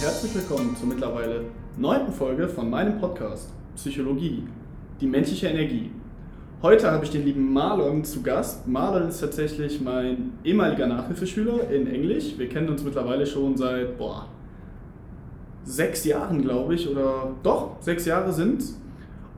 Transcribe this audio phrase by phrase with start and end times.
[0.00, 1.44] herzlich willkommen zur mittlerweile
[1.76, 4.44] neunten Folge von meinem Podcast Psychologie,
[4.98, 5.90] die menschliche Energie.
[6.62, 8.66] Heute habe ich den lieben Marlon zu Gast.
[8.66, 12.38] Marlon ist tatsächlich mein ehemaliger Nachhilfeschüler in Englisch.
[12.38, 14.26] Wir kennen uns mittlerweile schon seit, boah,
[15.64, 18.64] sechs Jahren, glaube ich, oder doch, sechs Jahre sind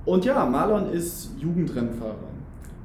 [0.05, 2.32] Und ja, Marlon ist Jugendrennfahrer.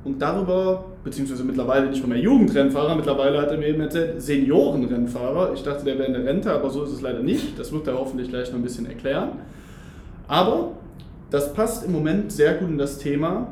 [0.08, 5.52] Und darüber, beziehungsweise mittlerweile nicht mehr Jugendrennfahrer, mittlerweile hat er mir eben erzählt, Seniorenrennfahrer.
[5.54, 7.60] Ich dachte, der wäre in der Rente, aber so ist es leider nicht.
[7.60, 9.32] Das wird er hoffentlich gleich noch ein bisschen erklären.
[10.30, 10.78] Aber
[11.30, 13.50] das passt im Moment sehr gut in das Thema,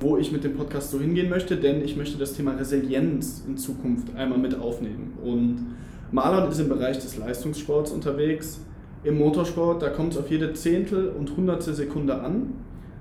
[0.00, 3.56] wo ich mit dem Podcast so hingehen möchte, denn ich möchte das Thema Resilienz in
[3.56, 5.12] Zukunft einmal mit aufnehmen.
[5.22, 5.76] Und
[6.10, 8.58] Marlon ist im Bereich des Leistungssports unterwegs.
[9.04, 12.54] Im Motorsport, da kommt es auf jede Zehntel und hundertstel Sekunde an.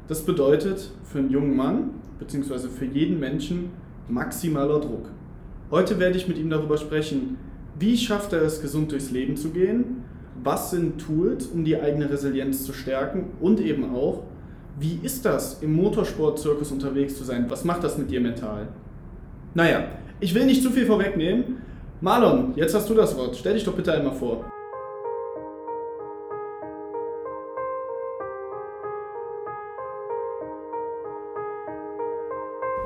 [0.07, 3.71] Das bedeutet für einen jungen Mann, beziehungsweise für jeden Menschen,
[4.07, 5.09] maximaler Druck.
[5.69, 7.37] Heute werde ich mit ihm darüber sprechen,
[7.77, 10.03] wie schafft er es, gesund durchs Leben zu gehen,
[10.43, 14.23] was sind Tools, um die eigene Resilienz zu stärken und eben auch,
[14.79, 17.45] wie ist das, im Motorsportzirkus unterwegs zu sein?
[17.49, 18.67] Was macht das mit dir mental?
[19.55, 19.87] Naja,
[20.19, 21.57] ich will nicht zu viel vorwegnehmen.
[21.99, 23.35] Marlon, jetzt hast du das Wort.
[23.35, 24.45] Stell dich doch bitte einmal vor.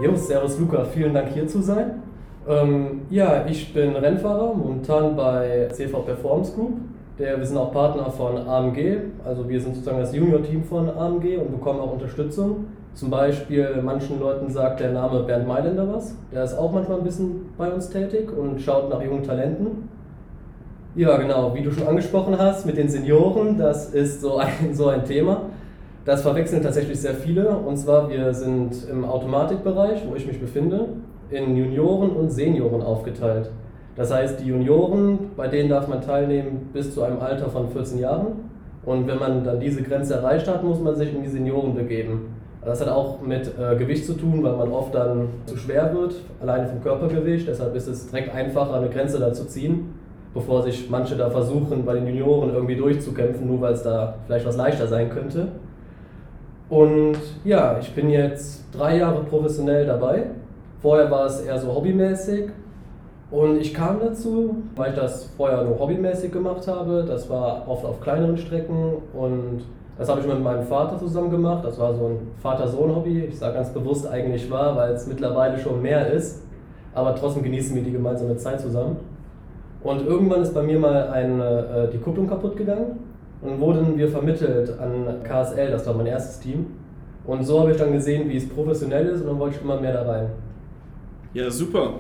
[0.02, 2.02] Jo, Servus Luca, vielen Dank hier zu sein.
[2.50, 6.72] Ähm, ja, ich bin Rennfahrer, momentan bei CV Performance Group.
[7.20, 11.38] Der, wir sind auch Partner von AMG, also wir sind sozusagen das Junior-Team von AMG
[11.38, 12.66] und bekommen auch Unterstützung.
[12.96, 16.16] Zum Beispiel, manchen Leuten sagt der Name Bernd Mailänder was.
[16.34, 19.88] Der ist auch manchmal ein bisschen bei uns tätig und schaut nach jungen Talenten.
[20.96, 24.88] Ja, genau, wie du schon angesprochen hast, mit den Senioren, das ist so ein, so
[24.88, 25.44] ein Thema.
[26.04, 27.50] Das verwechseln tatsächlich sehr viele.
[27.50, 30.88] Und zwar, wir sind im Automatikbereich, wo ich mich befinde,
[31.30, 33.52] in Junioren und Senioren aufgeteilt.
[33.96, 38.00] Das heißt, die Junioren, bei denen darf man teilnehmen bis zu einem Alter von 14
[38.00, 38.28] Jahren.
[38.84, 42.34] Und wenn man dann diese Grenze erreicht hat, muss man sich in die Senioren begeben.
[42.66, 46.16] Das hat auch mit äh, Gewicht zu tun, weil man oft dann zu schwer wird,
[46.42, 47.48] alleine vom Körpergewicht.
[47.48, 49.94] Deshalb ist es direkt einfacher, eine Grenze da zu ziehen,
[50.34, 54.46] bevor sich manche da versuchen, bei den Junioren irgendwie durchzukämpfen, nur weil es da vielleicht
[54.46, 55.48] was leichter sein könnte.
[56.72, 60.28] Und ja, ich bin jetzt drei Jahre professionell dabei.
[60.82, 62.46] Vorher war es eher so hobbymäßig.
[63.30, 67.04] Und ich kam dazu, weil ich das vorher nur hobbymäßig gemacht habe.
[67.06, 69.64] Das war oft auf kleineren Strecken und
[69.98, 71.66] das habe ich mit meinem Vater zusammen gemacht.
[71.66, 73.26] Das war so ein Vater-Sohn-Hobby.
[73.26, 76.42] Ich sage ganz bewusst eigentlich war, weil es mittlerweile schon mehr ist.
[76.94, 78.96] Aber trotzdem genießen wir die gemeinsame Zeit zusammen.
[79.84, 83.11] Und irgendwann ist bei mir mal eine, äh, die Kupplung kaputt gegangen
[83.42, 86.68] und wurden wir vermittelt an KSL, das war mein erstes Team.
[87.26, 89.80] Und so habe ich dann gesehen, wie es professionell ist und dann wollte ich immer
[89.80, 90.30] mehr da rein.
[91.34, 91.96] Ja, super.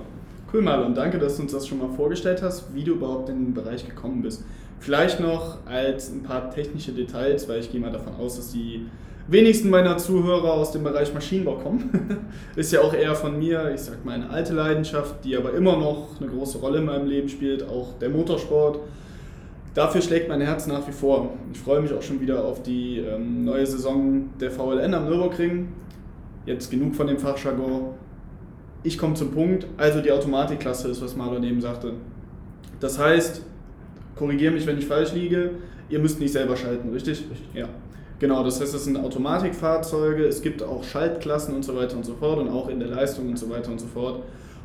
[0.52, 0.94] Cool, Marlon.
[0.94, 3.86] Danke, dass du uns das schon mal vorgestellt hast, wie du überhaupt in den Bereich
[3.86, 4.44] gekommen bist.
[4.80, 8.88] Vielleicht noch als ein paar technische Details, weil ich gehe mal davon aus, dass die
[9.28, 12.28] wenigsten meiner Zuhörer aus dem Bereich Maschinenbau kommen.
[12.56, 15.78] ist ja auch eher von mir, ich sag mal, eine alte Leidenschaft, die aber immer
[15.78, 18.80] noch eine große Rolle in meinem Leben spielt, auch der Motorsport.
[19.74, 21.34] Dafür schlägt mein Herz nach wie vor.
[21.54, 25.70] Ich freue mich auch schon wieder auf die ähm, neue Saison der VLN am Nürburgring.
[26.46, 27.94] Jetzt genug von dem Fachjargon.
[28.84, 29.68] Ich komme zum Punkt.
[29.78, 31.94] Also die Automatikklasse ist, was Marlon eben sagte.
[32.82, 33.44] Das heißt,
[34.18, 35.52] korrigiere mich, wenn ich falsch liege,
[35.88, 37.24] ihr müsst nicht selber schalten, richtig?
[37.32, 37.48] Richtig.
[37.54, 37.70] Ja.
[38.20, 42.14] Genau, das heißt, es sind Automatikfahrzeuge, es gibt auch Schaltklassen und so weiter und so
[42.14, 44.22] fort und auch in der Leistung und so weiter und so fort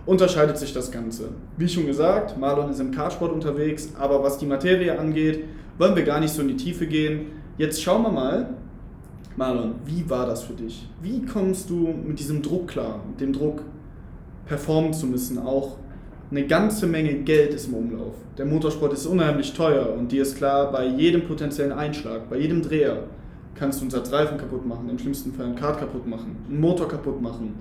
[0.07, 1.31] unterscheidet sich das Ganze.
[1.57, 5.45] Wie schon gesagt, Marlon ist im Kartsport unterwegs, aber was die Materie angeht,
[5.79, 7.27] wollen wir gar nicht so in die Tiefe gehen.
[7.59, 8.51] Jetzt schauen wir mal,
[9.37, 10.89] Marlon, wie war das für dich?
[11.03, 13.63] Wie kommst du mit diesem Druck klar, mit dem Druck
[14.47, 15.39] performen zu müssen?
[15.39, 15.77] Auch
[16.31, 18.15] eine ganze Menge Geld ist im Umlauf.
[18.39, 22.63] Der Motorsport ist unheimlich teuer und dir ist klar, bei jedem potenziellen Einschlag, bei jedem
[22.63, 23.05] Dreher
[23.55, 26.89] kannst du einen Reifen kaputt machen, im schlimmsten Fall einen Kart kaputt machen, einen Motor
[26.89, 27.55] kaputt machen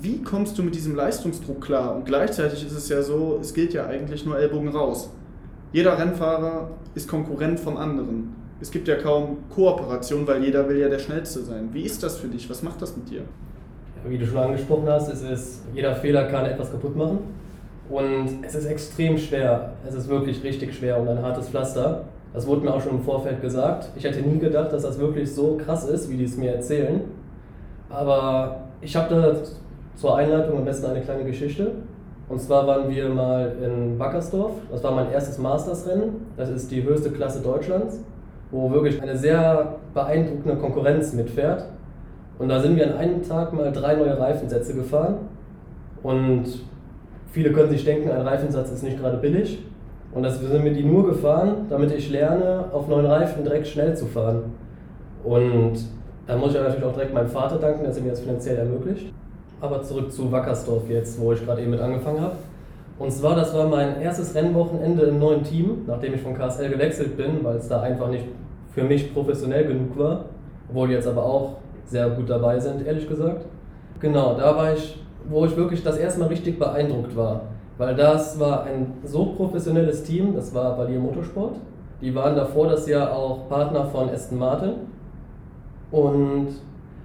[0.00, 1.94] wie kommst du mit diesem Leistungsdruck klar?
[1.96, 5.10] Und gleichzeitig ist es ja so, es gilt ja eigentlich nur Ellbogen raus.
[5.72, 8.34] Jeder Rennfahrer ist Konkurrent vom anderen.
[8.60, 11.68] Es gibt ja kaum Kooperation, weil jeder will ja der Schnellste sein.
[11.72, 12.48] Wie ist das für dich?
[12.50, 13.22] Was macht das mit dir?
[14.06, 17.18] Wie du schon angesprochen hast, es ist, jeder Fehler kann etwas kaputt machen.
[17.88, 19.72] Und es ist extrem schwer.
[19.86, 22.04] Es ist wirklich richtig schwer und ein hartes Pflaster.
[22.32, 23.90] Das wurde mir auch schon im Vorfeld gesagt.
[23.96, 27.02] Ich hätte nie gedacht, dass das wirklich so krass ist, wie die es mir erzählen.
[27.88, 29.34] Aber ich habe da
[29.98, 31.72] zur Einleitung am besten eine kleine Geschichte.
[32.28, 34.52] Und zwar waren wir mal in Wackersdorf.
[34.70, 36.26] Das war mein erstes Mastersrennen.
[36.36, 38.00] Das ist die höchste Klasse Deutschlands,
[38.52, 41.64] wo wirklich eine sehr beeindruckende Konkurrenz mitfährt.
[42.38, 45.16] Und da sind wir an einem Tag mal drei neue Reifensätze gefahren.
[46.04, 46.44] Und
[47.32, 49.64] viele können sich denken, ein Reifensatz ist nicht gerade billig.
[50.12, 53.96] Und das sind wir die nur gefahren, damit ich lerne, auf neuen Reifen direkt schnell
[53.96, 54.52] zu fahren.
[55.24, 55.74] Und
[56.28, 59.12] da muss ich natürlich auch direkt meinem Vater danken, dass er mir das finanziell ermöglicht.
[59.60, 62.36] Aber zurück zu Wackersdorf jetzt, wo ich gerade eben mit angefangen habe.
[62.98, 67.16] Und zwar, das war mein erstes Rennwochenende im neuen Team, nachdem ich von KSL gewechselt
[67.16, 68.24] bin, weil es da einfach nicht
[68.72, 70.24] für mich professionell genug war.
[70.68, 71.56] Obwohl die jetzt aber auch
[71.86, 73.44] sehr gut dabei sind, ehrlich gesagt.
[74.00, 77.42] Genau, da war ich, wo ich wirklich das erste Mal richtig beeindruckt war.
[77.78, 81.56] Weil das war ein so professionelles Team, das war Valier Motorsport.
[82.00, 84.72] Die waren davor das Jahr auch Partner von Aston Martin.
[85.90, 86.48] Und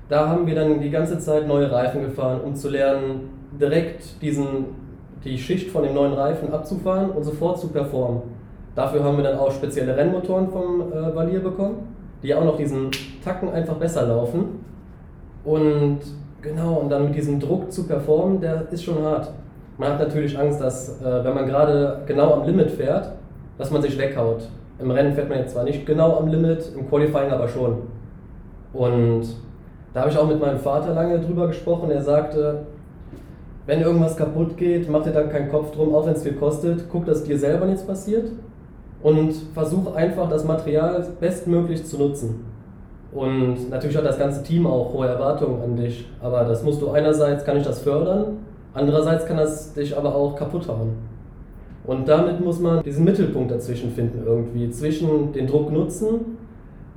[0.10, 3.30] da haben wir dann die ganze Zeit neue Reifen gefahren, um zu lernen,
[3.60, 4.84] direkt diesen
[5.24, 8.22] die Schicht von den neuen Reifen abzufahren und sofort zu performen.
[8.76, 11.88] Dafür haben wir dann auch spezielle Rennmotoren vom äh, Valier bekommen,
[12.22, 12.90] die auch noch diesen
[13.24, 14.66] Tacken einfach besser laufen.
[15.46, 16.00] Und
[16.42, 19.32] genau, und dann mit diesem Druck zu performen, der ist schon hart.
[19.78, 23.12] Man hat natürlich Angst, dass, äh, wenn man gerade genau am Limit fährt,
[23.58, 24.48] dass man sich weghaut.
[24.80, 27.84] Im Rennen fährt man jetzt zwar nicht genau am Limit, im Qualifying aber schon.
[28.74, 29.24] Und
[29.94, 31.92] da habe ich auch mit meinem Vater lange drüber gesprochen.
[31.92, 32.64] Er sagte,
[33.66, 36.86] wenn irgendwas kaputt geht, mach dir dann keinen Kopf drum, auch wenn es viel kostet.
[36.92, 38.32] Guck, dass dir selber nichts passiert
[39.04, 42.46] und versuch einfach das Material bestmöglich zu nutzen.
[43.12, 46.90] Und natürlich hat das ganze Team auch hohe Erwartungen an dich, aber das musst du
[46.90, 48.40] einerseits kann ich das fördern,
[48.74, 50.94] andererseits kann das dich aber auch kaputt hauen.
[51.86, 56.38] Und damit muss man diesen Mittelpunkt dazwischen finden irgendwie, zwischen den Druck nutzen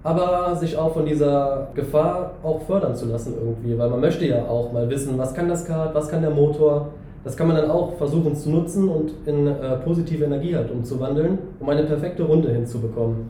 [0.06, 4.44] aber sich auch von dieser Gefahr auch fördern zu lassen irgendwie, weil man möchte ja
[4.44, 6.92] auch mal wissen, was kann das Kart, was kann der Motor.
[7.24, 11.38] Das kann man dann auch versuchen zu nutzen und in äh, positive Energie halt umzuwandeln,
[11.58, 13.28] um eine perfekte Runde hinzubekommen.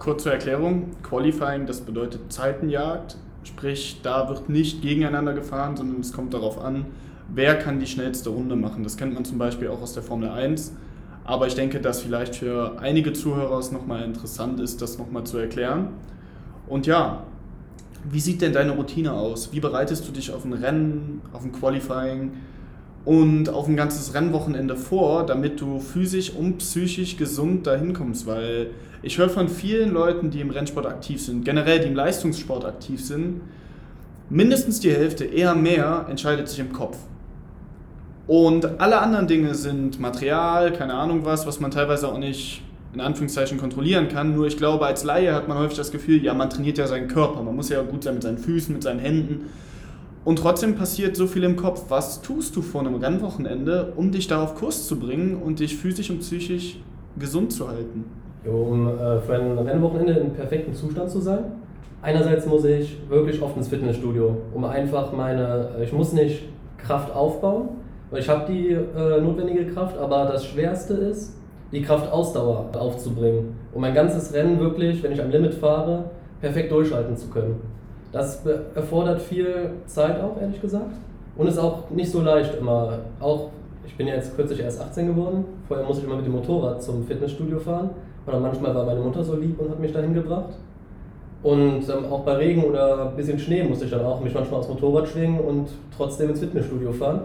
[0.00, 6.34] Kurze Erklärung, Qualifying, das bedeutet Zeitenjagd, sprich da wird nicht gegeneinander gefahren, sondern es kommt
[6.34, 6.86] darauf an,
[7.32, 8.82] wer kann die schnellste Runde machen.
[8.82, 10.74] Das kennt man zum Beispiel auch aus der Formel 1.
[11.22, 15.38] Aber ich denke, dass vielleicht für einige Zuhörer es nochmal interessant ist, das nochmal zu
[15.38, 15.90] erklären.
[16.68, 17.22] Und ja,
[18.10, 19.52] wie sieht denn deine Routine aus?
[19.52, 22.32] Wie bereitest du dich auf ein Rennen, auf ein Qualifying
[23.04, 28.26] und auf ein ganzes Rennwochenende vor, damit du physisch und psychisch gesund dahin kommst?
[28.26, 28.70] Weil
[29.02, 33.04] ich höre von vielen Leuten, die im Rennsport aktiv sind, generell die im Leistungssport aktiv
[33.04, 33.40] sind,
[34.30, 36.98] mindestens die Hälfte, eher mehr, entscheidet sich im Kopf.
[38.26, 42.62] Und alle anderen Dinge sind Material, keine Ahnung was, was man teilweise auch nicht
[42.96, 44.34] in Anführungszeichen kontrollieren kann.
[44.34, 47.08] Nur ich glaube, als Laie hat man häufig das Gefühl, ja, man trainiert ja seinen
[47.08, 47.42] Körper.
[47.42, 49.50] Man muss ja gut sein mit seinen Füßen, mit seinen Händen.
[50.24, 51.84] Und trotzdem passiert so viel im Kopf.
[51.90, 55.76] Was tust du vor einem Rennwochenende, um dich da auf Kurs zu bringen und dich
[55.76, 56.78] physisch und psychisch
[57.18, 58.06] gesund zu halten?
[58.46, 61.44] Um äh, für ein Rennwochenende in perfektem Zustand zu sein.
[62.00, 66.44] Einerseits muss ich wirklich oft ins Fitnessstudio, um einfach meine, ich muss nicht
[66.78, 67.68] Kraft aufbauen,
[68.10, 71.34] weil ich habe die äh, notwendige Kraft, aber das Schwerste ist,
[71.72, 76.04] die Kraftausdauer aufzubringen, um mein ganzes Rennen wirklich, wenn ich am Limit fahre,
[76.40, 77.60] perfekt durchhalten zu können.
[78.12, 80.94] Das erfordert viel Zeit auch, ehrlich gesagt.
[81.36, 83.00] Und ist auch nicht so leicht immer.
[83.20, 83.50] Auch,
[83.84, 85.44] ich bin jetzt kürzlich erst 18 geworden.
[85.68, 87.90] Vorher musste ich immer mit dem Motorrad zum Fitnessstudio fahren.
[88.26, 90.54] Oder manchmal war meine Mutter so lieb und hat mich dahin gebracht.
[91.42, 94.60] Und ähm, auch bei Regen oder ein bisschen Schnee musste ich dann auch mich manchmal
[94.60, 97.20] aufs Motorrad schwingen und trotzdem ins Fitnessstudio fahren.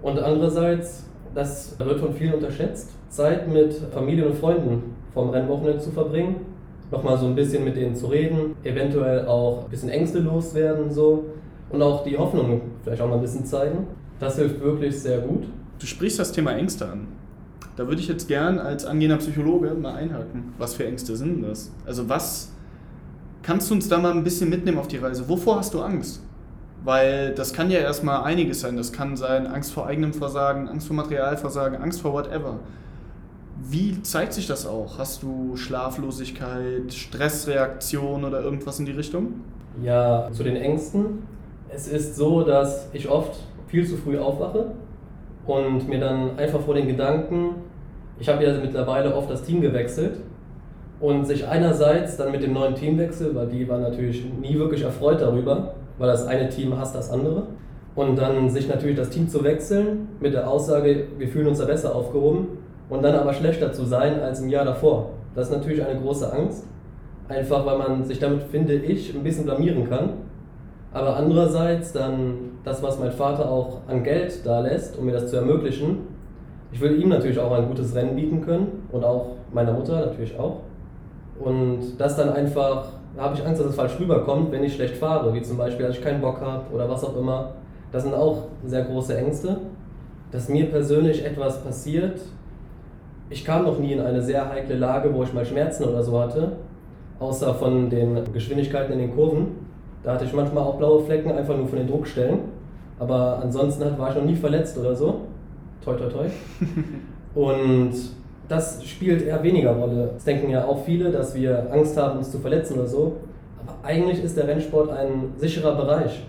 [0.00, 1.07] Und andererseits,
[1.38, 4.82] das wird von vielen unterschätzt, Zeit mit Familie und Freunden
[5.14, 6.36] vom Rennwochenende zu verbringen,
[6.90, 11.26] nochmal so ein bisschen mit denen zu reden, eventuell auch ein bisschen Ängste loswerden so
[11.70, 13.86] und auch die Hoffnung vielleicht auch mal ein bisschen zeigen.
[14.18, 15.44] Das hilft wirklich sehr gut.
[15.78, 17.06] Du sprichst das Thema Ängste an.
[17.76, 20.54] Da würde ich jetzt gern als angehender Psychologe mal einhaken.
[20.58, 21.70] Was für Ängste sind das?
[21.86, 22.50] Also was
[23.44, 25.28] kannst du uns da mal ein bisschen mitnehmen auf die Reise?
[25.28, 26.20] Wovor hast du Angst?
[26.84, 28.76] Weil das kann ja erstmal einiges sein.
[28.76, 32.60] Das kann sein Angst vor eigenem Versagen, Angst vor Materialversagen, Angst vor whatever.
[33.60, 34.98] Wie zeigt sich das auch?
[34.98, 39.40] Hast du Schlaflosigkeit, Stressreaktion oder irgendwas in die Richtung?
[39.82, 41.24] Ja, zu den Ängsten.
[41.68, 44.72] Es ist so, dass ich oft viel zu früh aufwache
[45.46, 47.56] und mir dann einfach vor den Gedanken,
[48.18, 50.20] ich habe ja mittlerweile oft das Team gewechselt
[51.00, 55.20] und sich einerseits dann mit dem neuen Teamwechsel, weil die waren natürlich nie wirklich erfreut
[55.20, 57.44] darüber, weil das eine Team hasst das andere.
[57.94, 61.64] Und dann sich natürlich das Team zu wechseln mit der Aussage, wir fühlen uns da
[61.64, 62.46] besser aufgehoben
[62.88, 65.10] und dann aber schlechter zu sein als im Jahr davor.
[65.34, 66.64] Das ist natürlich eine große Angst,
[67.28, 70.10] einfach weil man sich damit, finde ich, ein bisschen blamieren kann.
[70.92, 75.28] Aber andererseits dann das, was mein Vater auch an Geld da lässt, um mir das
[75.28, 75.98] zu ermöglichen,
[76.72, 80.38] ich will ihm natürlich auch ein gutes Rennen bieten können und auch meiner Mutter natürlich
[80.38, 80.60] auch.
[81.40, 84.96] Und das dann einfach, da habe ich Angst, dass es falsch rüberkommt, wenn ich schlecht
[84.96, 87.52] fahre, wie zum Beispiel, dass ich keinen Bock habe oder was auch immer.
[87.90, 89.58] Das sind auch sehr große Ängste,
[90.30, 92.20] dass mir persönlich etwas passiert,
[93.30, 96.18] ich kam noch nie in eine sehr heikle Lage, wo ich mal Schmerzen oder so
[96.18, 96.52] hatte,
[97.18, 99.48] außer von den Geschwindigkeiten in den Kurven.
[100.02, 102.38] Da hatte ich manchmal auch blaue Flecken, einfach nur von den Druckstellen.
[102.98, 105.20] Aber ansonsten war ich noch nie verletzt oder so.
[105.84, 106.26] Toi, toi, toi.
[107.34, 107.92] Und
[108.48, 110.10] das spielt eher weniger Rolle.
[110.16, 113.16] Es denken ja auch viele, dass wir Angst haben, uns zu verletzen oder so.
[113.60, 116.24] Aber eigentlich ist der Rennsport ein sicherer Bereich.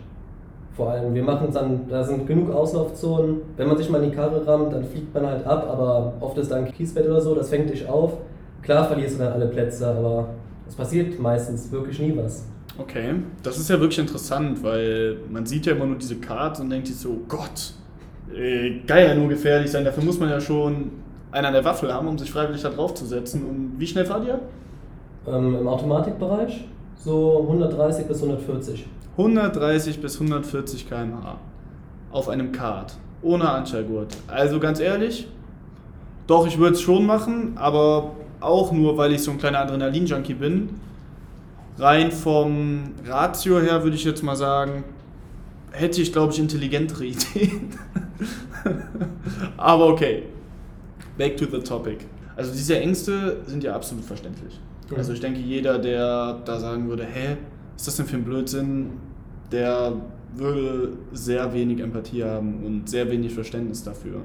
[0.75, 3.41] Vor allem, wir machen dann, da sind genug Auslaufzonen.
[3.57, 6.37] Wenn man sich mal in die Karre rammt, dann fliegt man halt ab, aber oft
[6.37, 8.13] ist da ein Kiesbett oder so, das fängt dich auf.
[8.61, 10.29] Klar verlierst du dann alle Plätze, aber
[10.67, 12.45] es passiert meistens wirklich nie was.
[12.77, 16.69] Okay, das ist ja wirklich interessant, weil man sieht ja immer nur diese Karte und
[16.69, 17.73] denkt sich so, Gott,
[18.33, 20.91] äh, geil ja nur gefährlich sein, dafür muss man ja schon
[21.31, 23.45] einen an der Waffel haben, um sich freiwillig da drauf zu setzen.
[23.45, 24.39] Und wie schnell fahrt ihr?
[25.27, 26.65] Ähm, Im Automatikbereich
[26.97, 28.85] so 130 bis 140.
[29.17, 31.37] 130 bis 140 km/h
[32.11, 34.15] auf einem Kart, ohne Anschallgurt.
[34.27, 35.27] Also ganz ehrlich,
[36.27, 40.33] doch, ich würde es schon machen, aber auch nur, weil ich so ein kleiner Adrenalin-Junkie
[40.33, 40.69] bin.
[41.77, 44.83] Rein vom Ratio her würde ich jetzt mal sagen,
[45.71, 47.69] hätte ich, glaube ich, intelligentere Ideen.
[49.57, 50.23] aber okay,
[51.19, 52.05] back to the topic.
[52.35, 54.59] Also diese Ängste sind ja absolut verständlich.
[54.95, 57.37] Also ich denke, jeder, der da sagen würde, hä,
[57.75, 58.93] ist das denn für ein Blödsinn,
[59.51, 59.93] der
[60.33, 64.21] würde sehr wenig Empathie haben und sehr wenig Verständnis dafür.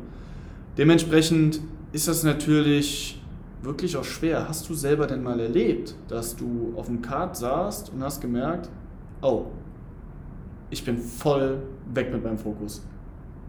[0.79, 1.61] Dementsprechend
[1.93, 3.21] ist das natürlich
[3.63, 4.49] wirklich auch schwer.
[4.49, 8.71] Hast du selber denn mal erlebt, dass du auf dem Kart saßt und hast gemerkt,
[9.23, 9.47] oh,
[10.71, 11.59] ich bin voll
[11.93, 12.85] weg mit meinem Fokus.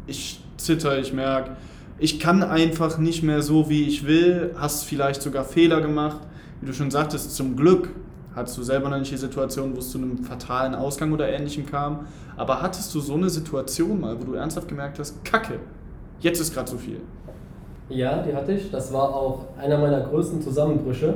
[0.08, 1.52] Ich zitter, ich merke,
[1.98, 6.20] ich kann einfach nicht mehr so, wie ich will, hast vielleicht sogar Fehler gemacht.
[6.62, 7.90] Wie du schon sagtest, zum Glück
[8.36, 11.66] Hattest du selber noch nicht die Situation, wo es zu einem fatalen Ausgang oder ähnlichem
[11.66, 12.06] kam?
[12.36, 15.60] Aber hattest du so eine Situation mal, wo du ernsthaft gemerkt hast, Kacke,
[16.20, 17.00] jetzt ist gerade zu viel?
[17.88, 18.70] Ja, die hatte ich.
[18.72, 21.16] Das war auch einer meiner größten Zusammenbrüche.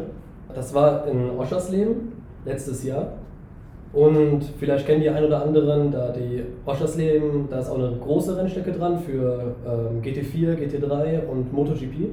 [0.55, 2.13] Das war in Oschersleben
[2.45, 3.11] letztes Jahr.
[3.91, 8.37] Und vielleicht kennen die ein oder anderen, da die Oschersleben, da ist auch eine große
[8.37, 12.11] Rennstrecke dran für ähm, GT4, GT3 und MotoGP.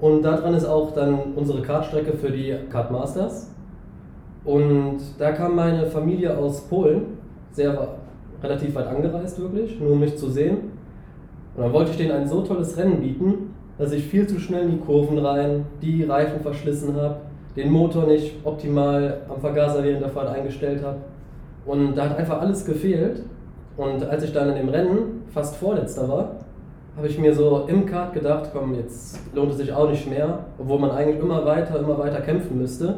[0.00, 3.50] Und daran ist auch dann unsere Kartstrecke für die Kart Masters.
[4.44, 7.18] Und da kam meine Familie aus Polen,
[7.50, 7.96] sehr
[8.42, 10.56] relativ weit angereist wirklich, nur um mich zu sehen.
[11.56, 14.64] Und dann wollte ich denen ein so tolles Rennen bieten, dass ich viel zu schnell
[14.64, 17.16] in die Kurven rein, die Reifen verschlissen habe,
[17.56, 20.98] den Motor nicht optimal am Vergaser während der Fahrt eingestellt habe.
[21.66, 23.22] Und da hat einfach alles gefehlt.
[23.76, 26.36] Und als ich dann in dem Rennen fast vorletzter war,
[26.96, 30.40] habe ich mir so im Kart gedacht, komm, jetzt lohnt es sich auch nicht mehr,
[30.58, 32.96] obwohl man eigentlich immer weiter, immer weiter kämpfen müsste.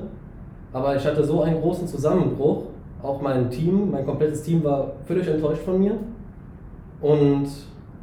[0.72, 2.64] Aber ich hatte so einen großen Zusammenbruch.
[3.02, 5.92] Auch mein Team, mein komplettes Team war völlig enttäuscht von mir.
[7.00, 7.48] Und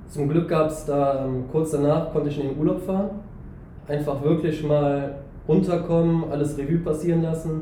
[0.09, 3.09] zum Glück gab es da ähm, kurz danach, konnte ich in den Urlaub fahren.
[3.87, 5.15] Einfach wirklich mal
[5.49, 7.61] runterkommen, alles Revue passieren lassen.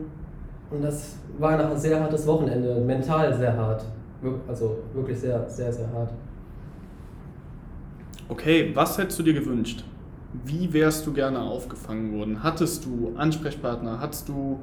[0.69, 3.85] Und das war ein sehr hartes Wochenende, mental sehr hart.
[4.47, 6.11] Also wirklich sehr, sehr, sehr hart.
[8.27, 9.85] Okay, was hättest du dir gewünscht?
[10.43, 12.43] Wie wärst du gerne aufgefangen worden?
[12.43, 14.01] Hattest du Ansprechpartner?
[14.01, 14.59] Hattest du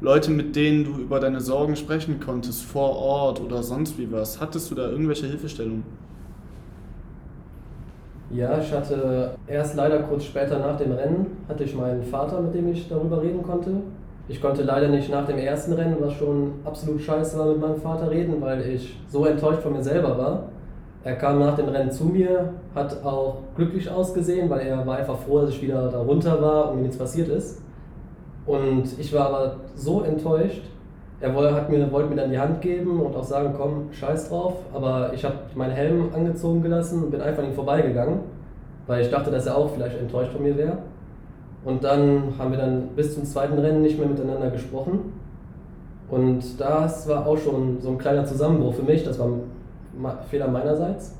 [0.00, 4.40] Leute, mit denen du über deine Sorgen sprechen konntest, vor Ort oder sonst wie was?
[4.40, 5.82] Hattest du da irgendwelche Hilfestellungen?
[8.32, 12.54] Ja, ich hatte erst leider kurz später nach dem Rennen, hatte ich meinen Vater, mit
[12.54, 13.70] dem ich darüber reden konnte.
[14.26, 17.76] Ich konnte leider nicht nach dem ersten Rennen, was schon absolut scheiße war, mit meinem
[17.76, 20.44] Vater reden, weil ich so enttäuscht von mir selber war.
[21.04, 25.18] Er kam nach dem Rennen zu mir, hat auch glücklich ausgesehen, weil er war einfach
[25.18, 27.60] froh, dass ich wieder da runter war und mir nichts passiert ist.
[28.46, 30.62] Und ich war aber so enttäuscht.
[31.22, 34.54] Er wollte, mir, wollte mir dann die Hand geben und auch sagen, komm, scheiß drauf.
[34.74, 38.18] Aber ich habe meinen Helm angezogen gelassen und bin einfach an ihm vorbeigegangen,
[38.88, 40.78] weil ich dachte, dass er auch vielleicht enttäuscht von mir wäre.
[41.64, 45.12] Und dann haben wir dann bis zum zweiten Rennen nicht mehr miteinander gesprochen.
[46.10, 49.04] Und das war auch schon so ein kleiner Zusammenbruch für mich.
[49.04, 51.14] Das war ein Fehler meinerseits.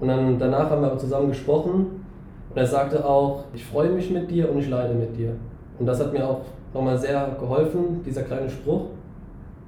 [0.00, 2.04] Und dann danach haben wir aber zusammen gesprochen
[2.50, 5.34] und er sagte auch, ich freue mich mit dir und ich leide mit dir.
[5.78, 6.40] Und das hat mir auch
[6.74, 8.86] nochmal sehr geholfen, dieser kleine Spruch.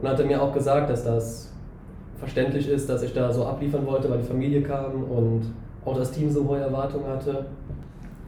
[0.01, 1.51] Und hat er mir auch gesagt, dass das
[2.19, 5.43] verständlich ist, dass ich da so abliefern wollte, weil die Familie kam und
[5.85, 7.47] auch das Team so hohe Erwartungen hatte.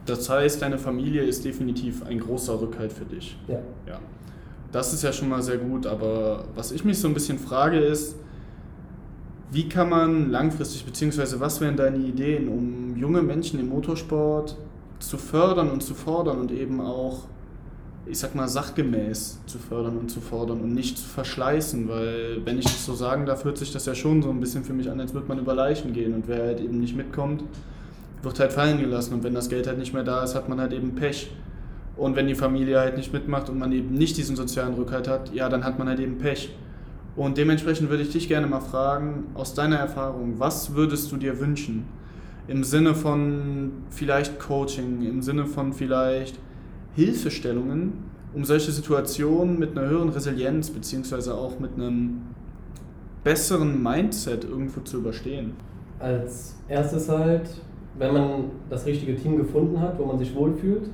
[0.05, 3.37] Das heißt, deine Familie ist definitiv ein großer Rückhalt für dich.
[3.47, 3.59] Ja.
[3.87, 3.99] ja.
[4.71, 7.79] Das ist ja schon mal sehr gut, aber was ich mich so ein bisschen frage
[7.79, 8.15] ist,
[9.51, 14.57] wie kann man langfristig, beziehungsweise was wären deine Ideen, um junge Menschen im Motorsport
[14.97, 17.27] zu fördern und zu fordern und eben auch
[18.05, 22.59] ich sag mal, sachgemäß zu fördern und zu fordern und nicht zu verschleißen, weil, wenn
[22.59, 24.89] ich das so sagen darf, hört sich das ja schon so ein bisschen für mich
[24.89, 27.43] an, als würde man über Leichen gehen und wer halt eben nicht mitkommt,
[28.21, 30.59] wird halt fallen gelassen und wenn das Geld halt nicht mehr da ist, hat man
[30.59, 31.31] halt eben Pech.
[31.95, 35.33] Und wenn die Familie halt nicht mitmacht und man eben nicht diesen sozialen Rückhalt hat,
[35.33, 36.53] ja, dann hat man halt eben Pech.
[37.15, 41.39] Und dementsprechend würde ich dich gerne mal fragen, aus deiner Erfahrung, was würdest du dir
[41.39, 41.85] wünschen?
[42.47, 46.39] Im Sinne von vielleicht Coaching, im Sinne von vielleicht
[46.95, 47.93] Hilfestellungen,
[48.33, 52.21] um solche Situationen mit einer höheren Resilienz beziehungsweise auch mit einem
[53.23, 55.53] besseren Mindset irgendwo zu überstehen?
[55.99, 57.49] Als erstes halt,
[57.97, 60.89] wenn man das richtige Team gefunden hat, wo man sich wohlfühlt,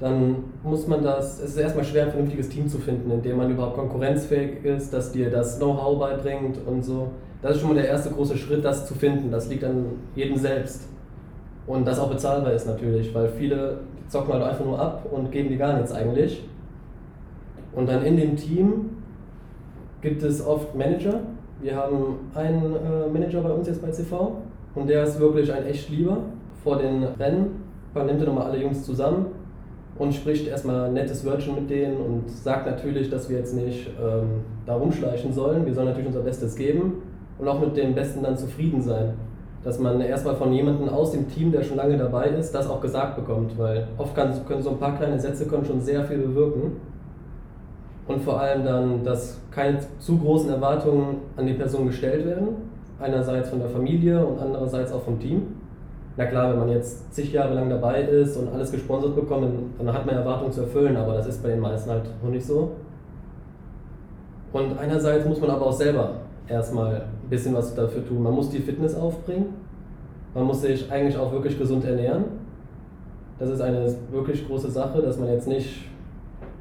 [0.00, 3.36] dann muss man das, es ist erstmal schwer, ein vernünftiges Team zu finden, in dem
[3.38, 7.10] man überhaupt konkurrenzfähig ist, dass dir das Know-how beibringt und so.
[7.40, 9.30] Das ist schon mal der erste große Schritt, das zu finden.
[9.30, 10.88] Das liegt an jedem selbst.
[11.66, 15.48] Und das auch bezahlbar ist natürlich, weil viele zocken halt einfach nur ab und geben
[15.48, 16.44] dir gar nichts eigentlich.
[17.74, 18.90] Und dann in dem Team
[20.00, 21.20] gibt es oft Manager.
[21.60, 24.36] Wir haben einen äh, Manager bei uns jetzt bei CV
[24.74, 26.18] und der ist wirklich ein echt lieber.
[26.62, 27.62] Vor den Rennen
[27.94, 29.26] nimmt er nochmal alle Jungs zusammen
[29.98, 33.88] und spricht erstmal ein nettes Wörtchen mit denen und sagt natürlich, dass wir jetzt nicht
[34.00, 35.64] ähm, da rumschleichen sollen.
[35.64, 37.02] Wir sollen natürlich unser Bestes geben
[37.38, 39.14] und auch mit dem Besten dann zufrieden sein.
[39.66, 42.80] Dass man erstmal von jemandem aus dem Team, der schon lange dabei ist, das auch
[42.80, 46.18] gesagt bekommt, weil oft kann, können so ein paar kleine Sätze können schon sehr viel
[46.18, 46.80] bewirken.
[48.08, 52.48] Und vor allem dann, dass keine zu großen Erwartungen an die Person gestellt werden,
[52.98, 55.42] einerseits von der Familie und andererseits auch vom Team
[56.16, 59.92] na klar, wenn man jetzt zig Jahre lang dabei ist und alles gesponsert bekommt, dann
[59.92, 62.72] hat man Erwartungen zu erfüllen, aber das ist bei den meisten halt noch nicht so.
[64.52, 66.12] Und einerseits muss man aber auch selber
[66.48, 68.22] erstmal ein bisschen was dafür tun.
[68.22, 69.54] Man muss die Fitness aufbringen,
[70.34, 72.24] man muss sich eigentlich auch wirklich gesund ernähren.
[73.38, 75.84] Das ist eine wirklich große Sache, dass man jetzt nicht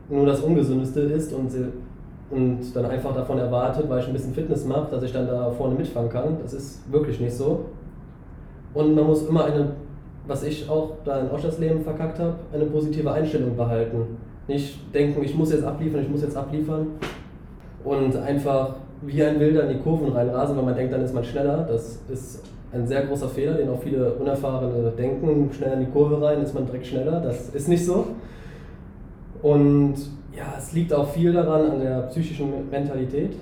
[0.09, 1.51] nur das Ungesündeste isst und,
[2.29, 5.49] und dann einfach davon erwartet, weil ich ein bisschen Fitness mache, dass ich dann da
[5.51, 6.37] vorne mitfahren kann.
[6.41, 7.65] Das ist wirklich nicht so.
[8.73, 9.71] Und man muss immer eine,
[10.27, 14.17] was ich auch da in Oschersleben verkackt habe, eine positive Einstellung behalten.
[14.47, 16.87] Nicht denken, ich muss jetzt abliefern, ich muss jetzt abliefern.
[17.83, 21.23] Und einfach wie ein Wilder in die Kurven reinrasen, weil man denkt, dann ist man
[21.23, 21.65] schneller.
[21.67, 25.49] Das ist ein sehr großer Fehler, den auch viele Unerfahrene denken.
[25.53, 27.21] Schnell in die Kurve rein, ist man direkt schneller.
[27.21, 28.07] Das ist nicht so.
[29.41, 29.95] Und
[30.35, 33.35] ja, es liegt auch viel daran an der psychischen Mentalität.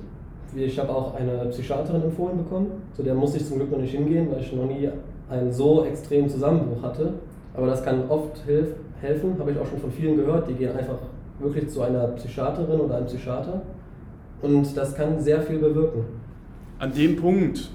[0.56, 3.96] Ich habe auch eine Psychiaterin empfohlen bekommen, zu der muss ich zum Glück noch nicht
[3.96, 4.88] hingehen, weil ich noch nie
[5.28, 7.13] einen so extremen Zusammenbruch hatte.
[7.56, 8.44] Aber das kann oft
[9.02, 10.48] helfen, habe ich auch schon von vielen gehört.
[10.48, 10.98] Die gehen einfach
[11.39, 13.62] wirklich zu einer Psychiaterin oder einem Psychiater
[14.44, 16.04] und das kann sehr viel bewirken.
[16.78, 17.72] An dem Punkt,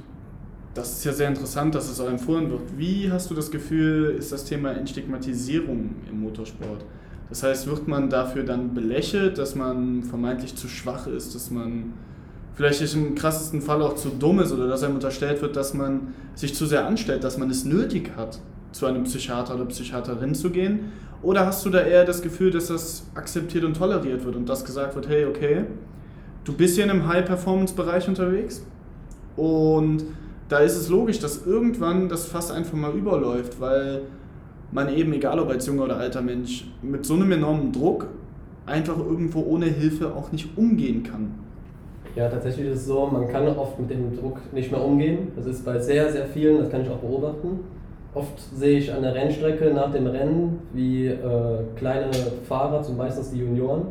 [0.75, 2.61] das ist ja sehr interessant, dass es auch empfohlen wird.
[2.77, 6.85] Wie hast du das Gefühl, ist das Thema Entstigmatisierung im Motorsport?
[7.31, 11.95] Das heißt, wird man dafür dann belächelt, dass man vermeintlich zu schwach ist, dass man
[12.55, 16.15] vielleicht im krassesten Fall auch zu dumm ist oder dass einem unterstellt wird, dass man
[16.35, 18.41] sich zu sehr anstellt, dass man es nötig hat,
[18.73, 20.93] zu einem Psychiater oder Psychiaterin zu gehen?
[21.23, 24.65] Oder hast du da eher das Gefühl, dass das akzeptiert und toleriert wird und dass
[24.65, 25.65] gesagt wird, hey, okay,
[26.49, 28.65] du bist hier in einem High-Performance-Bereich unterwegs
[29.37, 30.05] und
[30.49, 34.01] da ist es logisch, dass irgendwann das fast einfach mal überläuft, weil
[34.73, 38.07] man eben, egal ob als junger oder alter Mensch, mit so einem enormen Druck
[38.65, 41.35] einfach irgendwo ohne Hilfe auch nicht umgehen kann.
[42.17, 45.29] Ja, tatsächlich ist es so, man kann oft mit dem Druck nicht mehr umgehen.
[45.37, 47.61] Das ist bei sehr, sehr vielen, das kann ich auch beobachten.
[48.15, 51.19] Oft sehe ich an der Rennstrecke nach dem Rennen, wie äh,
[51.77, 52.11] kleine
[52.49, 53.83] Fahrer, zum meistens die Junioren,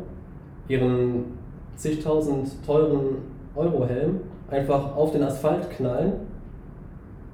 [0.66, 1.38] ihren
[1.78, 3.16] zigtausend teuren
[3.54, 6.12] Eurohelm einfach auf den Asphalt knallen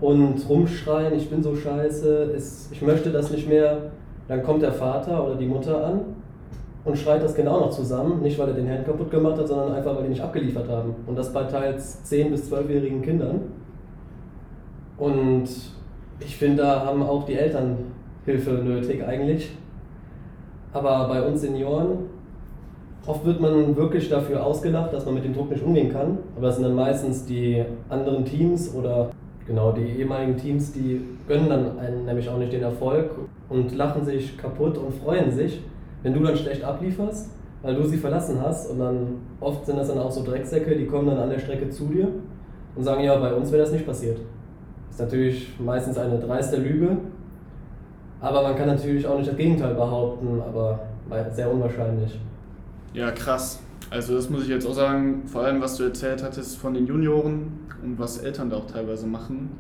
[0.01, 2.35] und rumschreien, ich bin so scheiße,
[2.71, 3.91] ich möchte das nicht mehr.
[4.29, 6.01] Dann kommt der Vater oder die Mutter an
[6.85, 8.23] und schreit das auch noch zusammen.
[8.23, 10.95] Nicht, weil er den Helm kaputt gemacht hat, sondern einfach, weil die nicht abgeliefert haben.
[11.07, 13.41] Und das bei teils 10- bis 12-jährigen Kindern.
[14.99, 15.49] Und
[16.21, 17.79] ich finde, da haben auch die Eltern
[18.25, 19.57] Hilfe nötig eigentlich.
[20.73, 22.14] Aber bei uns Senioren,
[23.07, 26.19] oft wird man wirklich dafür ausgelacht, dass man mit dem Druck nicht umgehen kann.
[26.37, 29.11] Aber das sind dann meistens die anderen Teams oder
[29.47, 33.11] genau die ehemaligen Teams, die gönnen dann einen nämlich auch nicht den Erfolg
[33.49, 35.61] und lachen sich kaputt und freuen sich
[36.05, 37.31] wenn du dann schlecht ablieferst,
[37.63, 39.07] weil du sie verlassen hast und dann
[39.41, 42.09] oft sind das dann auch so Drecksäcke, die kommen dann an der Strecke zu dir
[42.77, 44.19] und sagen, ja, bei uns wäre das nicht passiert.
[44.89, 46.99] Das ist natürlich meistens eine dreiste Lüge,
[48.21, 50.81] aber man kann natürlich auch nicht das Gegenteil behaupten, aber
[51.33, 52.21] sehr unwahrscheinlich.
[52.95, 53.61] Ja, krass.
[53.91, 56.87] Also das muss ich jetzt auch sagen, vor allem was du erzählt hattest von den
[56.87, 57.53] Junioren
[57.83, 59.51] und was Eltern da auch teilweise machen.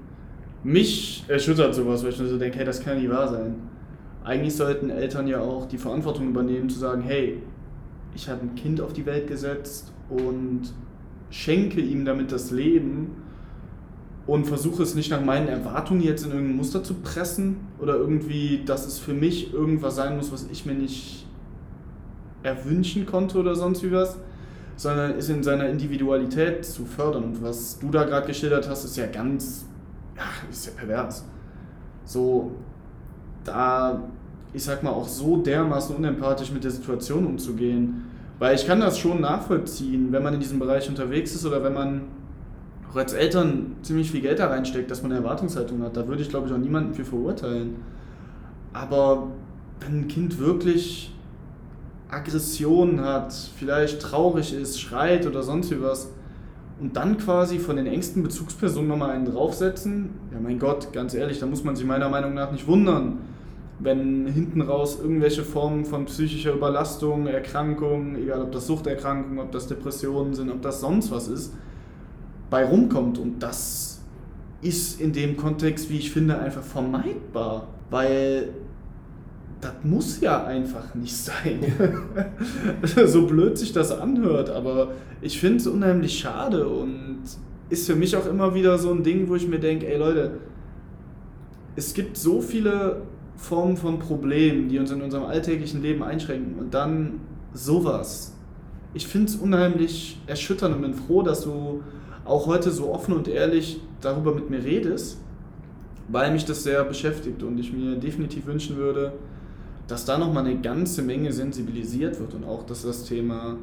[0.62, 3.56] Mich erschüttert sowas, weil ich mir so denke, hey, das kann ja nicht wahr sein
[4.24, 7.42] eigentlich sollten Eltern ja auch die Verantwortung übernehmen, zu sagen, hey,
[8.14, 10.62] ich habe ein Kind auf die Welt gesetzt und
[11.30, 13.16] schenke ihm damit das Leben.
[14.26, 18.62] und versuche es nicht nach meinen Erwartungen jetzt in irgendein Muster zu pressen oder irgendwie,
[18.64, 21.26] dass es für mich irgendwas sein muss, was ich mir nicht
[22.44, 24.16] erwünschen konnte oder sonst wie was,
[24.76, 27.24] sondern ist in seiner Individualität zu fördern.
[27.24, 29.66] Und was du da gerade geschildert hast, ist ja ganz,
[30.16, 31.24] ja, ist ja pervers.
[32.04, 32.52] So,
[33.44, 34.04] da,
[34.52, 38.04] ich sag mal, auch so dermaßen unempathisch mit der Situation umzugehen.
[38.38, 41.72] Weil ich kann das schon nachvollziehen, wenn man in diesem Bereich unterwegs ist oder wenn
[41.72, 42.02] man
[42.90, 45.96] auch als Eltern ziemlich viel Geld da reinsteckt, dass man eine Erwartungshaltung hat.
[45.96, 47.76] Da würde ich, glaube ich, auch niemanden für verurteilen.
[48.72, 49.28] Aber
[49.80, 51.14] wenn ein Kind wirklich
[52.14, 56.10] Aggression hat, vielleicht traurig ist, schreit oder sonst wie was,
[56.80, 61.38] und dann quasi von den engsten Bezugspersonen nochmal einen draufsetzen, ja mein Gott, ganz ehrlich,
[61.38, 63.18] da muss man sich meiner Meinung nach nicht wundern,
[63.78, 69.66] wenn hinten raus irgendwelche Formen von psychischer Überlastung, Erkrankung, egal ob das Suchterkrankungen, ob das
[69.66, 71.52] Depressionen sind, ob das sonst was ist,
[72.50, 73.18] bei rumkommt.
[73.18, 74.00] Und das
[74.62, 78.50] ist in dem Kontext, wie ich finde, einfach vermeidbar, weil
[79.60, 81.60] das muss ja einfach nicht sein.
[83.06, 87.22] so blöd sich das anhört, aber ich finde es unheimlich schade und
[87.70, 90.32] ist für mich auch immer wieder so ein Ding, wo ich mir denke, ey Leute,
[91.76, 93.02] es gibt so viele
[93.36, 97.20] Formen von Problemen, die uns in unserem alltäglichen Leben einschränken und dann
[97.52, 98.32] sowas.
[98.92, 101.82] Ich finde es unheimlich erschütternd und bin froh, dass du
[102.24, 105.18] auch heute so offen und ehrlich darüber mit mir redest,
[106.08, 109.14] weil mich das sehr beschäftigt und ich mir definitiv wünschen würde,
[109.86, 113.56] dass da nochmal eine ganze Menge sensibilisiert wird und auch, dass das Thema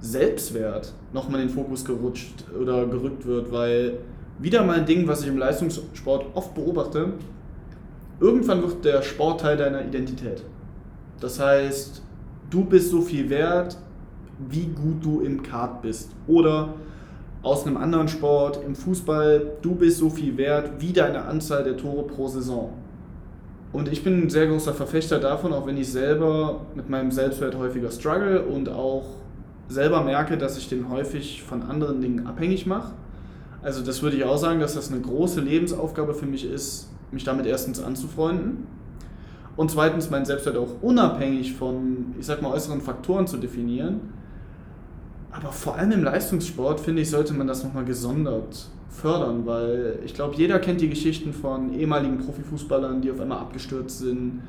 [0.00, 3.98] Selbstwert nochmal in den Fokus gerutscht oder gerückt wird, weil
[4.38, 7.12] wieder mal ein Ding, was ich im Leistungssport oft beobachte,
[8.20, 10.42] irgendwann wird der Sport Teil deiner Identität.
[11.20, 12.02] Das heißt,
[12.48, 13.76] du bist so viel wert,
[14.48, 16.10] wie gut du im Kart bist.
[16.26, 16.74] Oder
[17.42, 21.76] aus einem anderen Sport, im Fußball, du bist so viel wert wie deine Anzahl der
[21.76, 22.70] Tore pro Saison.
[23.72, 27.56] Und ich bin ein sehr großer Verfechter davon, auch wenn ich selber mit meinem Selbstwert
[27.56, 29.04] häufiger struggle und auch
[29.68, 32.92] selber merke, dass ich den häufig von anderen Dingen abhängig mache.
[33.62, 37.22] Also das würde ich auch sagen, dass das eine große Lebensaufgabe für mich ist, mich
[37.22, 38.66] damit erstens anzufreunden
[39.56, 44.00] und zweitens meinen Selbstwert auch unabhängig von, ich sag mal, äußeren Faktoren zu definieren.
[45.30, 50.14] Aber vor allem im Leistungssport, finde ich, sollte man das nochmal gesondert fördern, weil ich
[50.14, 54.42] glaube, jeder kennt die Geschichten von ehemaligen Profifußballern, die auf einmal abgestürzt sind,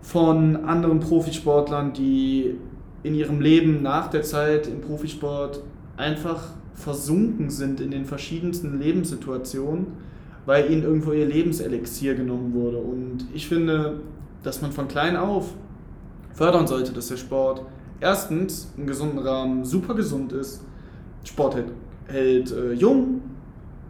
[0.00, 2.54] von anderen Profisportlern, die
[3.02, 5.60] in ihrem Leben nach der Zeit im Profisport
[5.96, 9.86] einfach versunken sind in den verschiedensten Lebenssituationen,
[10.44, 12.78] weil ihnen irgendwo ihr Lebenselixier genommen wurde.
[12.78, 14.00] Und ich finde,
[14.42, 15.54] dass man von klein auf
[16.34, 17.62] fördern sollte, dass der Sport
[18.00, 20.62] erstens im gesunden Rahmen super gesund ist,
[21.24, 21.72] Sport hält,
[22.06, 23.22] hält äh, jung,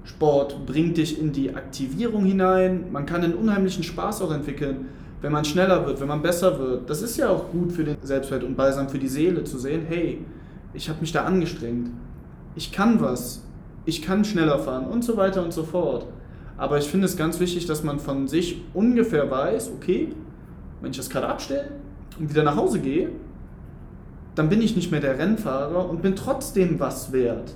[0.06, 2.92] Sport bringt dich in die Aktivierung hinein.
[2.92, 4.86] Man kann einen unheimlichen Spaß auch entwickeln,
[5.20, 6.88] wenn man schneller wird, wenn man besser wird.
[6.88, 9.82] Das ist ja auch gut für den Selbstwert und balsam für die Seele zu sehen,
[9.88, 10.24] hey,
[10.74, 11.90] ich habe mich da angestrengt.
[12.54, 13.42] Ich kann was.
[13.84, 16.06] Ich kann schneller fahren und so weiter und so fort.
[16.56, 20.12] Aber ich finde es ganz wichtig, dass man von sich ungefähr weiß, okay,
[20.80, 21.72] wenn ich das gerade abstelle
[22.18, 23.10] und wieder nach Hause gehe,
[24.36, 27.54] dann bin ich nicht mehr der Rennfahrer und bin trotzdem was wert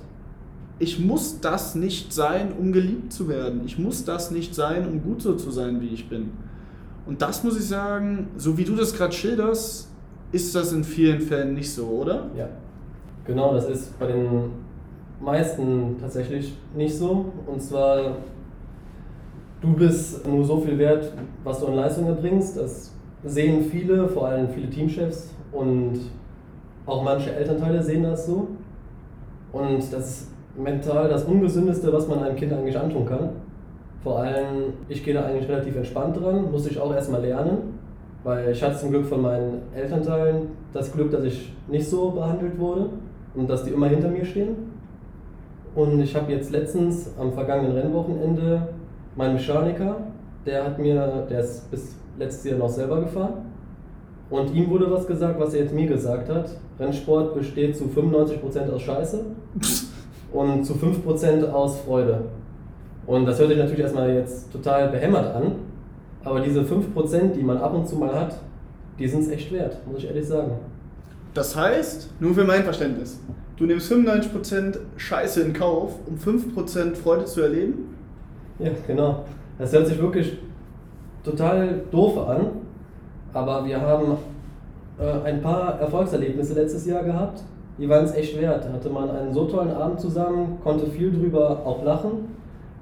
[0.81, 3.61] ich muss das nicht sein, um geliebt zu werden.
[3.65, 6.31] Ich muss das nicht sein, um gut so zu sein, wie ich bin.
[7.05, 9.89] Und das muss ich sagen, so wie du das gerade schilderst,
[10.31, 12.31] ist das in vielen Fällen nicht so, oder?
[12.35, 12.49] Ja,
[13.25, 14.53] genau, das ist bei den
[15.19, 17.31] meisten tatsächlich nicht so.
[17.45, 18.17] Und zwar,
[19.61, 21.13] du bist nur so viel wert,
[21.43, 22.57] was du an Leistung erbringst.
[22.57, 22.91] Das
[23.23, 25.99] sehen viele, vor allem viele Teamchefs und
[26.87, 28.47] auch manche Elternteile sehen das so.
[29.51, 33.29] Und das mental das Ungesündeste, was man einem Kind eigentlich antun kann.
[34.03, 37.79] Vor allem, ich gehe da eigentlich relativ entspannt dran, muss ich auch erstmal lernen,
[38.23, 42.57] weil ich hatte zum Glück von meinen Elternteilen das Glück, dass ich nicht so behandelt
[42.57, 42.89] wurde
[43.35, 44.55] und dass die immer hinter mir stehen.
[45.75, 48.67] Und ich habe jetzt letztens am vergangenen Rennwochenende
[49.15, 49.97] meinen Mechaniker,
[50.45, 53.33] der hat mir, der ist bis letztes Jahr noch selber gefahren.
[54.29, 56.49] Und ihm wurde was gesagt, was er jetzt mir gesagt hat.
[56.79, 59.25] Rennsport besteht zu 95% aus Scheiße.
[60.31, 62.23] und zu 5% aus Freude.
[63.05, 65.55] Und das hört sich natürlich erstmal jetzt total behämmert an,
[66.23, 68.39] aber diese 5%, die man ab und zu mal hat,
[68.99, 70.51] die sind es echt wert, muss ich ehrlich sagen.
[71.33, 73.19] Das heißt, nur für mein Verständnis,
[73.57, 77.95] du nimmst 95% Scheiße in Kauf, um 5% Freude zu erleben?
[78.59, 79.25] Ja, genau.
[79.57, 80.37] Das hört sich wirklich
[81.23, 82.47] total doof an,
[83.33, 84.17] aber wir haben
[84.99, 87.43] äh, ein paar Erfolgserlebnisse letztes Jahr gehabt
[87.81, 88.63] die waren es echt wert.
[88.63, 92.35] Da hatte man einen so tollen Abend zusammen, konnte viel drüber auch lachen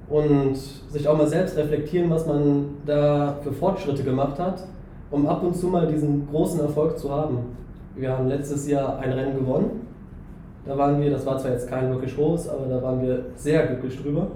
[0.10, 4.66] und sich auch mal selbst reflektieren, was man da für Fortschritte gemacht hat,
[5.10, 7.56] um ab und zu mal diesen großen Erfolg zu haben.
[7.96, 9.88] Wir haben letztes Jahr ein Rennen gewonnen.
[10.66, 13.68] Da waren wir, das war zwar jetzt kein wirklich hohes, aber da waren wir sehr
[13.68, 14.28] glücklich drüber.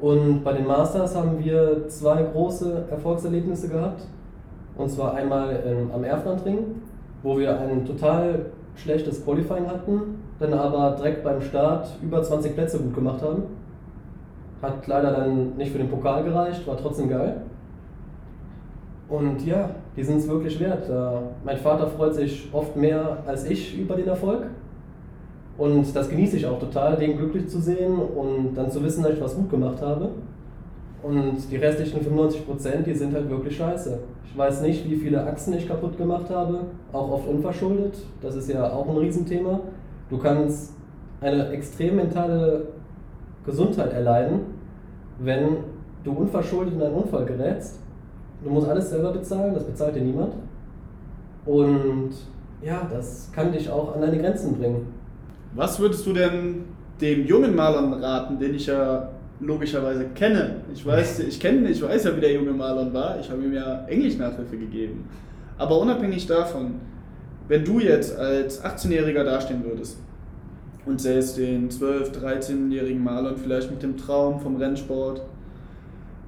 [0.00, 4.02] Und bei den Masters haben wir zwei große Erfolgserlebnisse gehabt.
[4.76, 6.58] Und zwar einmal ähm, am Erflandring,
[7.22, 10.00] wo wir ein total schlechtes Qualifying hatten,
[10.38, 13.42] dann aber direkt beim Start über 20 Plätze gut gemacht haben.
[14.60, 17.42] Hat leider dann nicht für den Pokal gereicht, war trotzdem geil.
[19.08, 20.90] Und ja, die sind es wirklich wert.
[21.44, 24.46] Mein Vater freut sich oft mehr als ich über den Erfolg.
[25.58, 29.12] Und das genieße ich auch total, den glücklich zu sehen und dann zu wissen, dass
[29.12, 30.10] ich was gut gemacht habe.
[31.02, 33.98] Und die restlichen 95 Prozent, die sind halt wirklich scheiße.
[34.24, 36.60] Ich weiß nicht, wie viele Achsen ich kaputt gemacht habe,
[36.92, 37.98] auch oft unverschuldet.
[38.20, 39.60] Das ist ja auch ein Riesenthema.
[40.08, 40.74] Du kannst
[41.20, 42.68] eine extrem mentale
[43.44, 44.40] Gesundheit erleiden,
[45.18, 45.56] wenn
[46.04, 47.80] du unverschuldet in einen Unfall gerätst.
[48.44, 50.34] Du musst alles selber bezahlen, das bezahlt dir niemand.
[51.44, 52.10] Und
[52.62, 54.86] ja, das kann dich auch an deine Grenzen bringen.
[55.54, 56.64] Was würdest du denn
[57.00, 59.10] dem jungen Malern raten, den ich ja
[59.42, 60.62] logischerweise kenne?
[60.72, 63.18] Ich weiß, ich kenne, ich weiß ja, wie der junge Malern war.
[63.20, 65.08] Ich habe ihm ja Englisch-Nachhilfe gegeben.
[65.58, 66.74] Aber unabhängig davon,
[67.48, 69.98] wenn du jetzt als 18-Jähriger dastehen würdest
[70.86, 75.22] und sähst den 12-, 13-jährigen Malern vielleicht mit dem Traum vom Rennsport,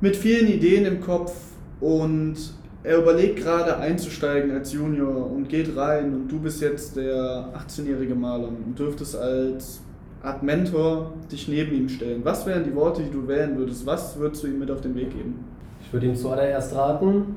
[0.01, 1.35] mit vielen Ideen im Kopf
[1.81, 2.37] und
[2.83, 8.15] er überlegt gerade einzusteigen als Junior und geht rein und du bist jetzt der 18-jährige
[8.15, 9.81] Maler und dürftest als
[10.25, 12.25] Art Mentor dich neben ihm stellen.
[12.25, 13.85] Was wären die Worte, die du wählen würdest?
[13.85, 15.45] Was würdest du ihm mit auf den Weg geben?
[15.83, 17.37] Ich würde ihm zuallererst raten,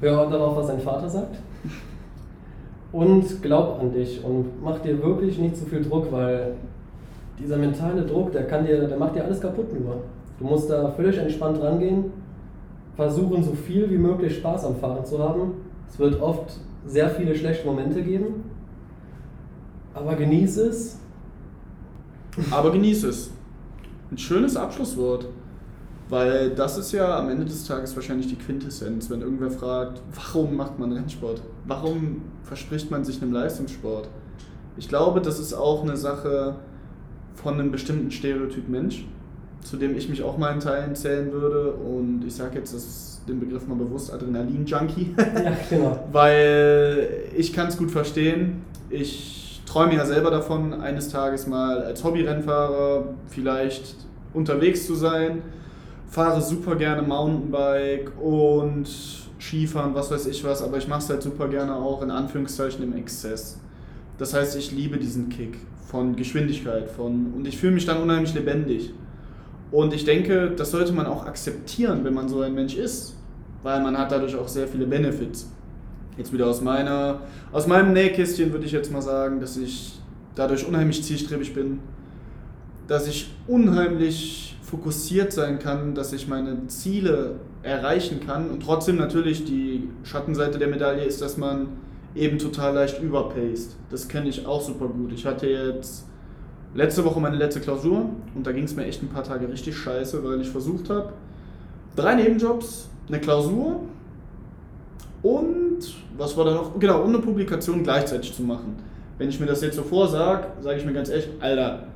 [0.00, 1.36] hör darauf, was sein Vater sagt.
[2.90, 6.54] Und glaub an dich und mach dir wirklich nicht zu viel Druck, weil
[7.38, 9.98] dieser mentale Druck, der kann dir, der macht dir alles kaputt nur.
[10.38, 12.06] Du musst da völlig entspannt rangehen,
[12.96, 15.52] versuchen so viel wie möglich Spaß am Fahren zu haben.
[15.88, 18.44] Es wird oft sehr viele schlechte Momente geben,
[19.94, 21.01] aber genieß es.
[22.50, 23.30] Aber genieß es.
[24.10, 25.26] Ein schönes Abschlusswort.
[26.08, 30.56] Weil das ist ja am Ende des Tages wahrscheinlich die Quintessenz, wenn irgendwer fragt, warum
[30.56, 31.40] macht man Rennsport?
[31.66, 34.08] Warum verspricht man sich einem Leistungssport?
[34.76, 36.56] Ich glaube, das ist auch eine Sache
[37.34, 39.06] von einem bestimmten Stereotyp Mensch,
[39.62, 41.72] zu dem ich mich auch mal in Teilen zählen würde.
[41.72, 45.14] Und ich sage jetzt das, den Begriff mal bewusst Adrenalin-Junkie.
[45.16, 46.08] Ja, genau.
[46.12, 48.62] Weil ich kann es gut verstehen.
[48.90, 53.96] Ich träume ja selber davon, eines Tages mal als Hobbyrennfahrer vielleicht
[54.34, 55.42] unterwegs zu sein
[56.12, 58.86] fahre super gerne Mountainbike und
[59.40, 62.82] Skifahren, was weiß ich was, aber ich mache es halt super gerne auch in Anführungszeichen
[62.82, 63.58] im Exzess.
[64.18, 65.56] Das heißt, ich liebe diesen Kick
[65.86, 68.92] von Geschwindigkeit von und ich fühle mich dann unheimlich lebendig.
[69.70, 73.16] Und ich denke, das sollte man auch akzeptieren, wenn man so ein Mensch ist,
[73.62, 75.50] weil man hat dadurch auch sehr viele Benefits.
[76.16, 77.20] Jetzt wieder aus meiner
[77.52, 79.98] aus meinem Nähkästchen würde ich jetzt mal sagen, dass ich
[80.34, 81.80] dadurch unheimlich zielstrebig bin,
[82.86, 89.44] dass ich unheimlich fokussiert sein kann, dass ich meine Ziele erreichen kann und trotzdem natürlich
[89.44, 91.68] die Schattenseite der Medaille ist, dass man
[92.14, 93.76] eben total leicht überpaced.
[93.90, 95.12] Das kenne ich auch super gut.
[95.12, 96.06] Ich hatte jetzt
[96.74, 99.76] letzte Woche meine letzte Klausur und da ging es mir echt ein paar Tage richtig
[99.76, 101.12] scheiße, weil ich versucht habe,
[101.96, 103.80] drei Nebenjobs, eine Klausur
[105.22, 105.78] und
[106.16, 106.78] was war da noch?
[106.78, 108.76] Genau, und eine Publikation gleichzeitig zu machen.
[109.18, 111.86] Wenn ich mir das jetzt so vorsage, sage ich mir ganz ehrlich, Alter,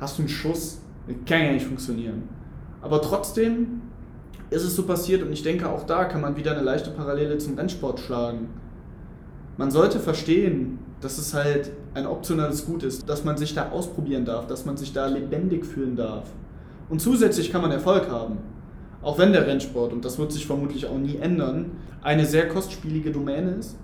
[0.00, 0.80] hast du einen Schuss?
[1.26, 2.28] Kann ja nicht funktionieren.
[2.80, 3.82] Aber trotzdem
[4.50, 7.38] ist es so passiert und ich denke, auch da kann man wieder eine leichte Parallele
[7.38, 8.48] zum Rennsport schlagen.
[9.56, 14.24] Man sollte verstehen, dass es halt ein optionales Gut ist, dass man sich da ausprobieren
[14.24, 16.30] darf, dass man sich da lebendig fühlen darf.
[16.88, 18.38] Und zusätzlich kann man Erfolg haben.
[19.02, 23.10] Auch wenn der Rennsport, und das wird sich vermutlich auch nie ändern, eine sehr kostspielige
[23.10, 23.76] Domäne ist.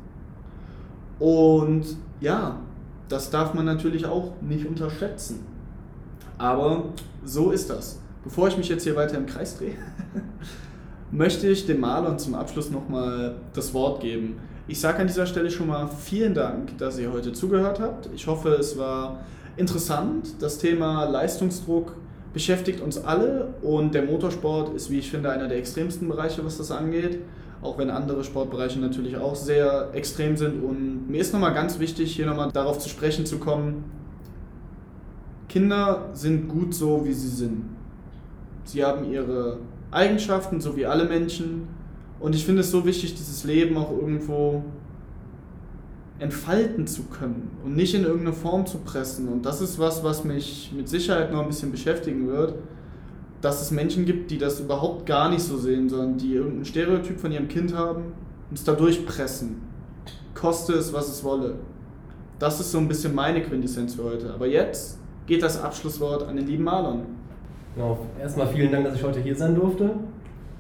[1.19, 1.85] Und
[2.21, 2.61] ja,
[3.09, 5.45] das darf man natürlich auch nicht unterschätzen.
[6.37, 6.85] Aber
[7.25, 7.99] so ist das.
[8.23, 9.75] Bevor ich mich jetzt hier weiter im Kreis drehe,
[11.11, 14.39] möchte ich dem Malern zum Abschluss nochmal das Wort geben.
[14.69, 18.09] Ich sage an dieser Stelle schon mal vielen Dank, dass ihr heute zugehört habt.
[18.15, 19.21] Ich hoffe, es war
[19.57, 20.35] interessant.
[20.41, 21.97] Das Thema Leistungsdruck
[22.39, 26.57] beschäftigt uns alle und der Motorsport ist, wie ich finde, einer der extremsten Bereiche, was
[26.57, 27.19] das angeht.
[27.63, 30.63] Auch wenn andere Sportbereiche natürlich auch sehr extrem sind.
[30.63, 33.91] Und mir ist nochmal ganz wichtig, hier nochmal darauf zu sprechen zu kommen,
[35.49, 37.65] Kinder sind gut so, wie sie sind.
[38.63, 39.59] Sie haben ihre
[39.91, 41.67] Eigenschaften, so wie alle Menschen.
[42.21, 44.63] Und ich finde es so wichtig, dieses Leben auch irgendwo
[46.19, 49.29] entfalten zu können und nicht in irgendeine Form zu pressen.
[49.29, 52.55] Und das ist was, was mich mit Sicherheit noch ein bisschen beschäftigen wird,
[53.41, 57.21] dass es Menschen gibt, die das überhaupt gar nicht so sehen, sondern die irgendein Stereotyp
[57.21, 58.13] von ihrem Kind haben
[58.51, 59.63] und es da durchpressen.
[60.35, 61.55] Koste es, was es wolle.
[62.39, 64.33] Das ist so ein bisschen meine Quintessenz für heute.
[64.33, 67.03] Aber jetzt geht das Abschlusswort an den lieben Marlon.
[67.75, 67.99] Genau.
[68.21, 69.91] Erstmal vielen Dank, dass ich heute hier sein durfte.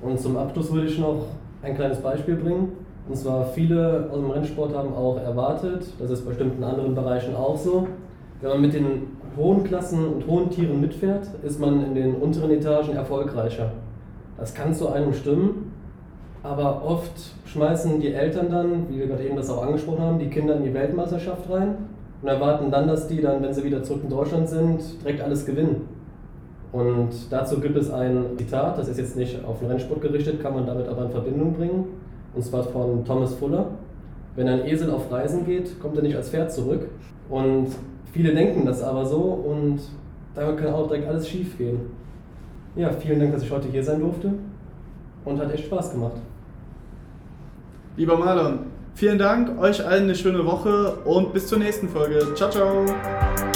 [0.00, 1.26] Und zum Abschluss würde ich noch
[1.62, 2.72] ein kleines Beispiel bringen.
[3.08, 7.34] Und zwar viele aus dem Rennsport haben auch erwartet, das ist bei bestimmten anderen Bereichen
[7.34, 7.86] auch so,
[8.40, 12.50] wenn man mit den hohen Klassen und hohen Tieren mitfährt, ist man in den unteren
[12.50, 13.72] Etagen erfolgreicher.
[14.36, 15.72] Das kann zu einem stimmen,
[16.42, 17.12] aber oft
[17.46, 20.64] schmeißen die Eltern dann, wie wir gerade eben das auch angesprochen haben, die Kinder in
[20.64, 21.76] die Weltmeisterschaft rein
[22.22, 25.46] und erwarten dann, dass die dann, wenn sie wieder zurück in Deutschland sind, direkt alles
[25.46, 25.88] gewinnen.
[26.70, 30.54] Und dazu gibt es ein Zitat, das ist jetzt nicht auf den Rennsport gerichtet, kann
[30.54, 31.84] man damit aber in Verbindung bringen,
[32.38, 33.66] und zwar von Thomas Fuller.
[34.36, 36.88] Wenn ein Esel auf Reisen geht, kommt er nicht als Pferd zurück.
[37.28, 37.66] Und
[38.12, 39.80] viele denken das aber so und
[40.36, 41.80] da kann auch direkt alles schief gehen.
[42.76, 44.34] Ja, vielen Dank, dass ich heute hier sein durfte
[45.24, 46.18] und hat echt Spaß gemacht.
[47.96, 48.60] Lieber Marlon,
[48.94, 52.20] vielen Dank, euch allen eine schöne Woche und bis zur nächsten Folge.
[52.36, 53.47] Ciao, ciao!